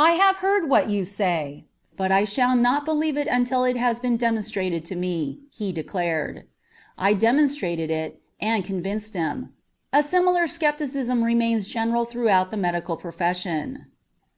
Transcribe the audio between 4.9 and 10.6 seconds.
me," he declared. I demonstrated it, and convinced him. A similar